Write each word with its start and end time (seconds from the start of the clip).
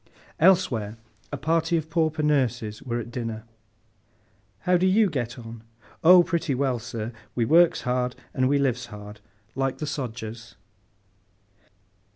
Elsewhere, 0.39 0.97
a 1.31 1.37
party 1.37 1.77
of 1.77 1.87
pauper 1.87 2.23
nurses 2.23 2.81
were 2.81 2.99
at 2.99 3.11
dinner. 3.11 3.43
'How 4.61 4.75
do 4.75 4.87
you 4.87 5.11
get 5.11 5.37
on?' 5.37 5.61
'Oh 6.03 6.23
pretty 6.23 6.55
well, 6.55 6.79
sir! 6.79 7.11
We 7.35 7.45
works 7.45 7.81
hard, 7.81 8.15
and 8.33 8.49
we 8.49 8.57
lives 8.57 8.87
hard—like 8.87 9.77
the 9.77 9.85
sodgers! 9.85 10.55